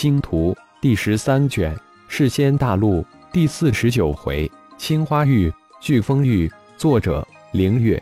[0.00, 5.52] 星图》第十三卷，世仙大陆第四十九回，青花玉，
[5.82, 6.48] 飓风玉。
[6.76, 8.00] 作者：凌月。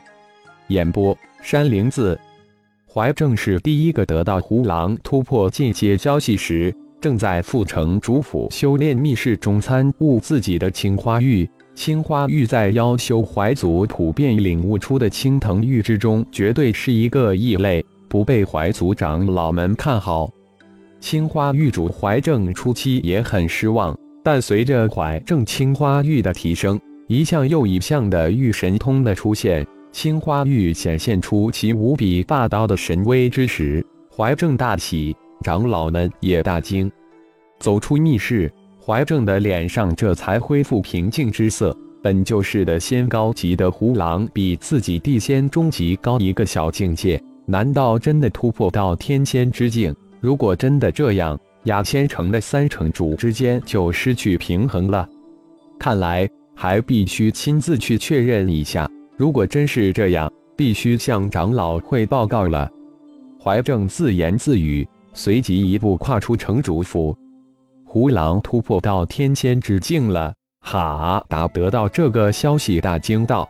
[0.69, 2.21] 演播：山灵子。
[2.87, 6.71] 怀正是第一个得到胡狼突破境界消息时，
[7.01, 11.49] 正在阜城主府修炼密室中参悟自己的青花玉。
[11.75, 20.31] 青花玉在妖修怀族普遍领悟出的青藤玉之中，绝对是一个异类，不被怀族长老们看好。
[21.07, 36.91] 青花玉主怀正初期也很失望，但随着怀正青花玉的提升，一项又一项的玉神通的出现，青花玉显现出其无比霸道的神威之时，怀正大喜，长老们也大惊。
[37.61, 38.53] 走出密室，
[38.85, 41.73] 怀正的脸上这才恢复平静之色。
[42.03, 49.95] 本就是的仙高级的胡狼，比自己地仙中级高一个小境界，难道真的突破到天仙之境？
[50.21, 55.09] 如果真的这样，雅仙城的三城主之间就失去平衡了。
[55.79, 58.91] 看来还必须亲自去确认一下。
[59.17, 62.71] 如果真是这样，必须向长老会报告了。
[63.43, 67.17] 怀正自言自语，随即一步跨出城主府。
[67.85, 70.35] 胡狼突破到天仙之境了！
[70.61, 73.49] 哈达得到这个消息，大惊道：“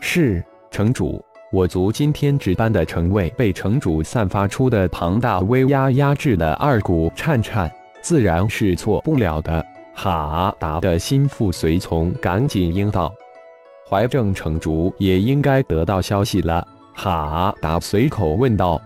[0.00, 9.64] 是城主。”我族今天值班的城卫被城主散发出的庞大威压压制的二股颤颤，自然是错不了的。
[9.94, 13.10] 哈达的心腹随从赶紧应道
[13.88, 18.78] ：“怀正城主也应该得到消息了。”哈达随口问道：“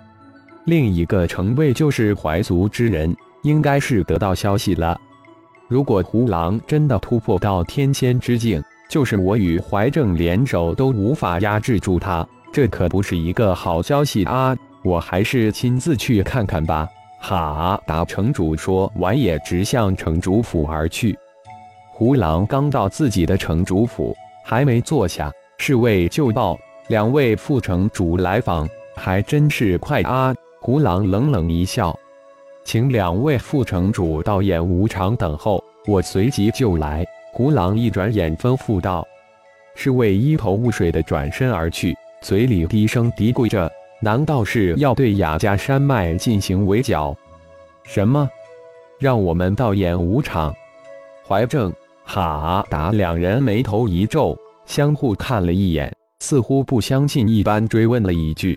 [0.66, 4.96] 另一个城卫就是怀族之人，应该是得到消息了。
[5.66, 14.54] 如果胡狼真的突破到天仙之境，就是我与怀正联手都无法压制住他。”这可不是一个好消息啊！
[14.84, 16.86] 我还是亲自去看看吧。
[17.18, 21.18] 哈达城主说完，也直向城主府而去。
[21.92, 30.34] 胡狼刚到自己的城主府，还没坐下，侍卫就报两位副城主来访，还真是快啊！
[30.60, 31.98] 胡狼冷冷一笑，
[32.64, 37.02] 请两位副城主到演武场等候，我随即就来。
[37.32, 39.06] 胡狼一转眼吩咐道，
[39.74, 41.96] 侍卫一头雾水的转身而去。
[42.22, 47.14] 嘴里低声嘀咕着：“难道是要对雅加山脉进行围剿？
[47.82, 48.30] 什么？
[49.00, 50.54] 让我们到演武场？”
[51.26, 51.72] 怀正、
[52.04, 58.56] 哈达两人眉头一皱，相互看了一眼，似乎不相信一般，追问了一句：“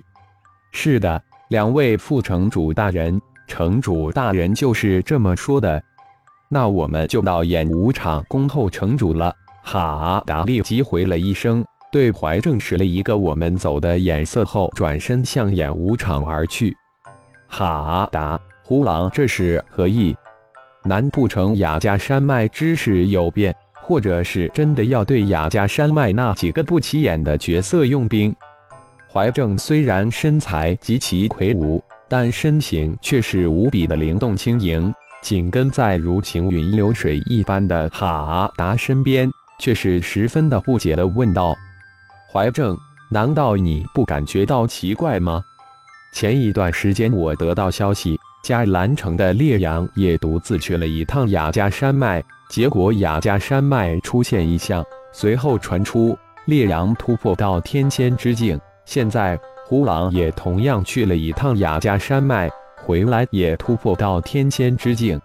[0.71, 5.81] 是的，两位副城主大人，城主大人就是这么说的。
[6.49, 9.33] 那我们就到演武场恭候城主了。”
[9.65, 11.65] 哈达立即回了一声。
[11.91, 16.75] 对怀正使了一个我们走的眼色后，转身向演武场而去。
[17.47, 20.15] 哈达胡狼这是何意？
[20.83, 28.35] 难不成雅加山脉之事有变，或者是真的要对雅加山脉那几个不起眼的角色用兵？
[29.11, 39.29] 怀正虽然身材极其魁梧，但身形却是无比的灵动轻盈，紧跟在如行云流水一般的哈达身边，
[39.59, 41.55] 却是十分的不解的问道。
[42.35, 45.41] 怀正，难道你不感觉到奇怪吗？
[46.11, 56.13] 前一段时间我得到消息，加兰城的烈阳也独自去了一趟雅加山脉，结果雅加山脉出现异象，随后传出
[56.43, 58.59] 烈阳突破到天仙之境。
[58.83, 62.51] 现在胡狼也同样去了一趟雅加山脉，
[62.83, 65.17] 回来也突破到天仙之境。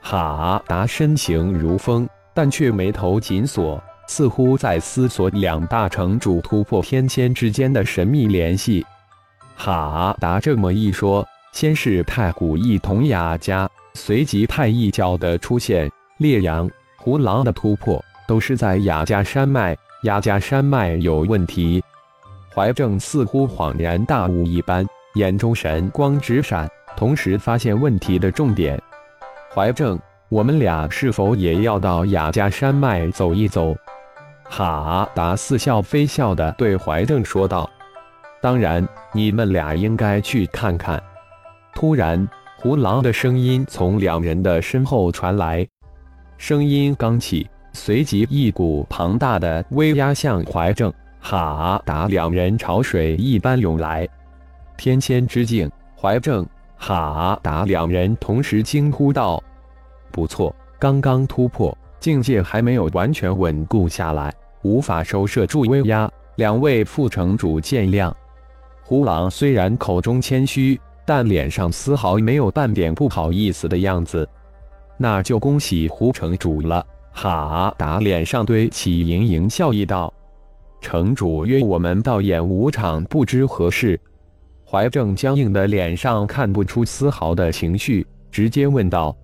[0.00, 3.82] 哈达身形如风，但却眉头紧锁。
[4.06, 8.84] 似乎在思索两大城主突破天仙之间的神秘联系。
[9.56, 19.76] 哈达这么一说，先是太古一同雅家，随即太一教的出现，烈阳、胡狼的突破，都是在雅家山脉。
[20.02, 21.82] 雅家山脉有问题。
[22.54, 28.80] 怀正似乎恍然大悟一般，眼中神光直闪，同时发现问题的重点。
[29.52, 29.98] 怀正，
[30.28, 33.74] 我们俩是否也要到雅家山脉走一走？
[34.48, 37.68] 哈达似笑非笑的对怀正说道
[38.40, 41.02] ：“当然，你们俩应该去看看。”
[41.74, 42.26] 突然，
[42.56, 45.66] 胡狼的声音从两人的身后传来，
[46.38, 54.08] 声音刚起，随即一股庞大的威压向怀正、哈达两人潮水一般涌来。
[54.78, 55.70] 天仙之境，
[56.00, 56.46] 怀正、
[56.76, 59.42] 哈达两人同时惊呼道
[60.10, 64.32] ：“不错，刚刚突破。”境界还没有完全稳固下来，
[64.62, 66.10] 无法收摄住威压。
[66.36, 68.12] 两位副城主见谅。
[68.82, 74.28] 胡狼虽然口中谦虚，但脸上丝毫没有半点不好意思的样子。
[74.98, 76.86] 那就恭喜胡城主了。
[77.10, 80.12] 哈达脸上堆起盈盈笑意道
[80.82, 83.98] ：“城主约我们到演武场，不知何事？”
[84.68, 89.16] 怀正僵硬的脸上看不出丝毫的情绪，直接问道：“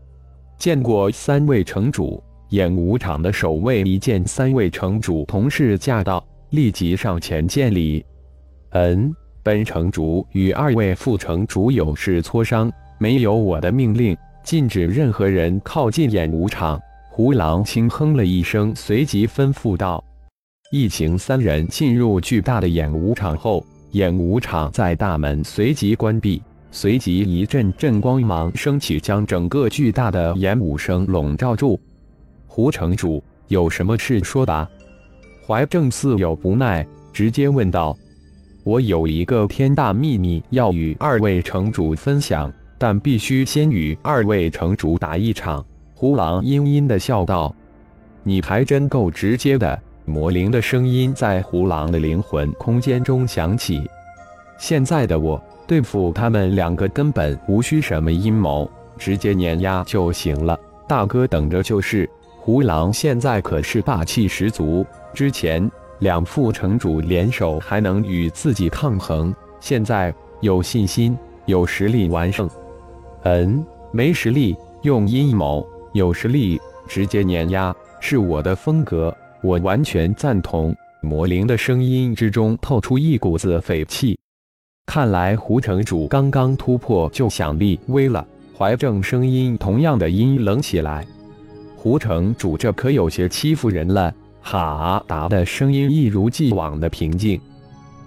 [0.57, 2.23] 见过三位城主。”
[2.53, 8.05] 演武场的守卫一见三位城主同时驾到，立即上前见礼。
[8.73, 9.11] 嗯，
[9.43, 14.15] 本城主与二位副城主有事磋商，没有我的命令，
[14.45, 16.79] 禁止任何人靠近演武场。
[17.11, 20.05] 胡狼轻哼了一声，随即吩咐道
[20.71, 31.81] ：“一行三人进入巨大的演武场后，演武场在大门随即关闭，随即一阵阵光芒升起，将整个巨大的演武声笼罩住。
[32.55, 34.69] 胡城主有什么事说吧？”
[35.47, 37.97] 怀正似有不耐，直接问道
[38.63, 45.65] ：“我有一个天大秘密要与二位城主分享，但必须先与二位城主打一场。”
[45.97, 47.55] 胡狼阴阴的笑道
[48.23, 53.81] ：“你还真够直接的。”魔灵的声音在胡狼的灵魂空间中响起
[54.61, 60.59] ：“现在的我对付他们两个根本无需什么阴谋，直接碾压就行了。
[60.87, 62.07] 大哥等着就是。”
[62.45, 64.85] 胡狼现在可是霸气十足，
[65.15, 71.17] 之前两副城主联手还能与自己抗衡，现在有信心、
[71.47, 72.51] 有实力完胜。
[73.23, 75.65] 嗯，没实力用阴谋。
[75.93, 80.75] 有实力直接碾压是我的风格，我完全赞同。
[81.01, 84.19] 魔灵的声音之中透出一股子匪气。
[84.87, 88.27] 看来胡城主刚刚突破就想立威了。
[88.59, 91.07] 怀正声音同样的阴冷起来。
[91.83, 94.15] 胡城主这可有些欺负人了。
[94.41, 97.41] 哈达的声音一如既往的平静。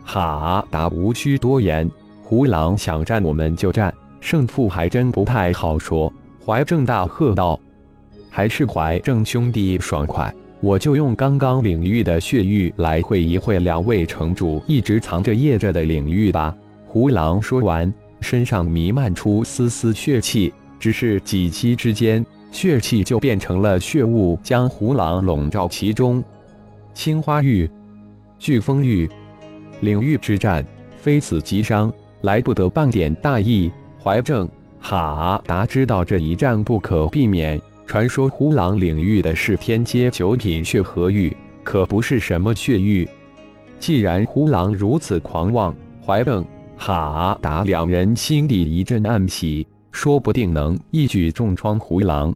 [0.01, 1.91] 哈达无需多言，
[2.23, 6.09] 胡狼想战我们就战，胜负还真不太好说。
[6.45, 7.59] 怀正大喝道。
[8.29, 16.55] 还是怀正兄弟爽快，我就用刚刚领域的血域来会一会两位城主一直藏着掖着的领域吧。
[16.87, 22.25] 胡狼说完，身上弥漫出丝丝血气，只是几息之间，
[22.55, 26.23] 血气就变成了血雾，将胡狼笼罩其中。
[26.93, 27.69] 青花玉、
[28.39, 29.09] 飓风玉，
[29.81, 30.65] 领域之战，
[30.95, 31.91] 非死即伤，
[32.21, 33.69] 来不得半点大意。
[34.01, 34.47] 怀正、
[34.79, 37.61] 哈达知道这一战不可避免。
[37.85, 43.05] 传说胡狼领域的是天阶九品血河玉，可不是什么血玉。
[43.79, 46.43] 既然胡狼如此狂妄，怀正、
[46.77, 52.33] 哈达两人心底一阵暗喜，说不定能一举重创胡狼。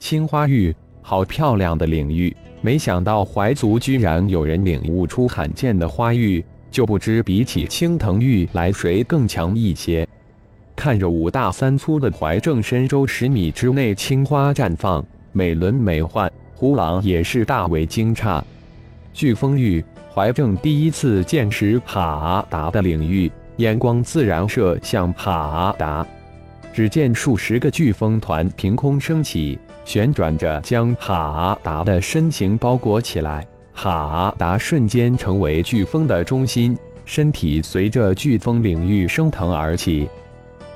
[0.00, 10.08] 青花玉，好漂亮的领域，没想到怀族居然有人领悟出罕见的花玉，就不知比起青藤玉来谁更强一些。
[10.74, 18.42] 看着五大三粗的怀正身周十米之内青花绽放，美轮美奂，胡狼也是大为惊诧。
[19.14, 26.04] 飓风玉，怀正第一次见识哈达的领域，眼光自然射向哈达。
[26.72, 33.46] 只见数十个飓风团凭空升起，旋转着将哈达的身形包裹起来。
[33.72, 40.08] 哈达瞬间成为飓风的中心，身体随着飓风领域升腾而起。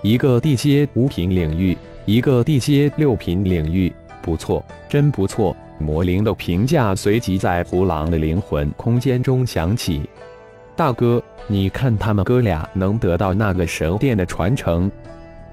[0.02, 1.76] 一个地阶五品领域，
[2.06, 5.56] 一个地阶六品领域，不错，真不错。
[5.78, 10.08] 魔灵的评价随即在胡狼的灵魂空间中响起。
[10.76, 14.90] 大哥，你看他们哥俩能得到那个神殿的传承？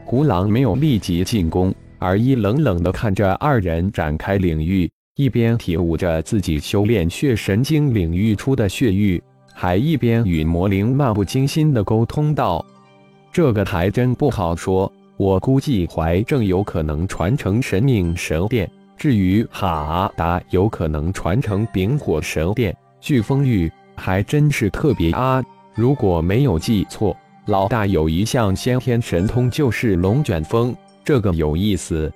[0.06, 9.22] 胡狼没有立即进攻，而一冷冷地看着二人展开领域，一边体悟着自己修炼血神经领域出的血域，
[9.54, 12.66] 还一边与魔灵漫不经心地沟通道。
[13.32, 22.76] 这个还真不好说，我估计怀正有可能传承神命神殿，至于哈达有可能传承丙火神殿。
[23.02, 25.42] 飓风域还真是特别啊！
[25.74, 32.12] 如果没有记错，老大有一项先天神通就是龙卷风，这个有意思。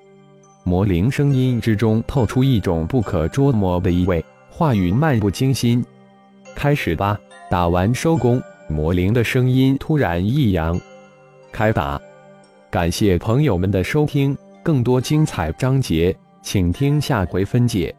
[0.64, 5.84] 魔灵声音之中透出一种不可捉摸的意味，话语漫不经心。
[6.56, 8.42] 开始吧，打完收工。
[8.68, 10.80] 魔灵的声音突然一扬。
[11.52, 12.00] 开打！
[12.70, 17.94] 感谢朋友们的收听，更多精彩章节，请听下回分解。